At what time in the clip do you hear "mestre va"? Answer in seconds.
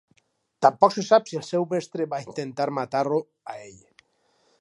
1.73-2.21